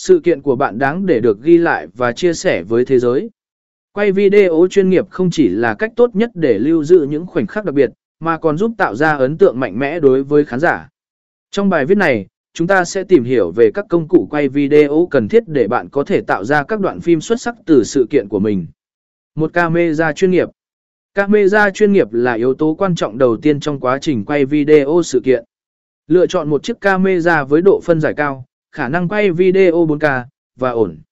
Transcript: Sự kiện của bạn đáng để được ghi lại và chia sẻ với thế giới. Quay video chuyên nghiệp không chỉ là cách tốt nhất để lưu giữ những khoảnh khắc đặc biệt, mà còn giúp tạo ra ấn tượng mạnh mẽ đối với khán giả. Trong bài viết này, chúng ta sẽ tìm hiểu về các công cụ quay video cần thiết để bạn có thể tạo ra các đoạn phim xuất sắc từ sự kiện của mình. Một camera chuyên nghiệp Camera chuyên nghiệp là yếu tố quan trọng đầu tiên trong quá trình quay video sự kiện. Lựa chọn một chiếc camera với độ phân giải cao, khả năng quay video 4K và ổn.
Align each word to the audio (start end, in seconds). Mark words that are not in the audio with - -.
Sự 0.00 0.20
kiện 0.24 0.42
của 0.42 0.56
bạn 0.56 0.78
đáng 0.78 1.06
để 1.06 1.20
được 1.20 1.42
ghi 1.42 1.58
lại 1.58 1.86
và 1.94 2.12
chia 2.12 2.34
sẻ 2.34 2.62
với 2.62 2.84
thế 2.84 2.98
giới. 2.98 3.30
Quay 3.92 4.12
video 4.12 4.66
chuyên 4.70 4.90
nghiệp 4.90 5.10
không 5.10 5.30
chỉ 5.30 5.48
là 5.48 5.74
cách 5.74 5.92
tốt 5.96 6.16
nhất 6.16 6.30
để 6.34 6.58
lưu 6.58 6.84
giữ 6.84 7.06
những 7.10 7.26
khoảnh 7.26 7.46
khắc 7.46 7.64
đặc 7.64 7.74
biệt, 7.74 7.90
mà 8.20 8.38
còn 8.38 8.58
giúp 8.58 8.72
tạo 8.78 8.94
ra 8.94 9.16
ấn 9.16 9.38
tượng 9.38 9.60
mạnh 9.60 9.78
mẽ 9.78 10.00
đối 10.00 10.22
với 10.22 10.44
khán 10.44 10.60
giả. 10.60 10.88
Trong 11.50 11.68
bài 11.68 11.86
viết 11.86 11.98
này, 11.98 12.26
chúng 12.54 12.66
ta 12.66 12.84
sẽ 12.84 13.04
tìm 13.04 13.24
hiểu 13.24 13.50
về 13.50 13.70
các 13.74 13.84
công 13.88 14.08
cụ 14.08 14.26
quay 14.30 14.48
video 14.48 15.08
cần 15.10 15.28
thiết 15.28 15.42
để 15.46 15.68
bạn 15.68 15.88
có 15.88 16.04
thể 16.04 16.20
tạo 16.20 16.44
ra 16.44 16.62
các 16.62 16.80
đoạn 16.80 17.00
phim 17.00 17.20
xuất 17.20 17.40
sắc 17.40 17.54
từ 17.66 17.84
sự 17.84 18.06
kiện 18.10 18.28
của 18.28 18.40
mình. 18.40 18.66
Một 19.34 19.52
camera 19.52 20.12
chuyên 20.12 20.30
nghiệp 20.30 20.48
Camera 21.14 21.70
chuyên 21.70 21.92
nghiệp 21.92 22.12
là 22.12 22.32
yếu 22.32 22.54
tố 22.54 22.74
quan 22.74 22.94
trọng 22.94 23.18
đầu 23.18 23.36
tiên 23.36 23.60
trong 23.60 23.80
quá 23.80 23.98
trình 23.98 24.24
quay 24.24 24.44
video 24.44 25.00
sự 25.04 25.20
kiện. 25.24 25.44
Lựa 26.06 26.26
chọn 26.26 26.50
một 26.50 26.62
chiếc 26.62 26.80
camera 26.80 27.44
với 27.44 27.62
độ 27.62 27.80
phân 27.84 28.00
giải 28.00 28.14
cao, 28.16 28.44
khả 28.72 28.88
năng 28.88 29.08
quay 29.08 29.30
video 29.30 29.86
4K 29.86 30.24
và 30.56 30.70
ổn. 30.70 31.02